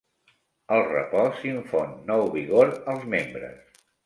[0.77, 3.79] El repòs infon nou vigor als membres.